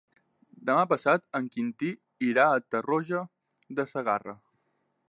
Demà 0.69 0.85
passat 0.93 1.25
en 1.41 1.49
Quintí 1.57 1.91
irà 2.31 2.47
a 2.55 2.65
Tarroja 2.77 3.25
de 3.81 3.89
Segarra. 3.95 4.39